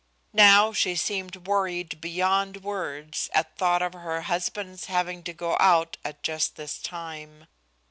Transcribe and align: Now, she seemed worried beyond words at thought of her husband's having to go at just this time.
Now, 0.33 0.73
she 0.73 0.95
seemed 0.95 1.45
worried 1.45 2.01
beyond 2.01 2.63
words 2.63 3.29
at 3.35 3.55
thought 3.55 3.83
of 3.83 3.93
her 3.93 4.21
husband's 4.21 4.85
having 4.85 5.21
to 5.25 5.31
go 5.33 5.55
at 5.59 6.23
just 6.23 6.55
this 6.55 6.79
time. 6.79 7.45